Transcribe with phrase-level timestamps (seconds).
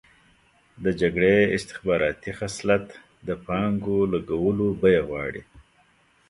[0.83, 2.85] د جګړې استخباراتي خصلت
[3.27, 5.41] د پانګو لګولو بیه غواړي.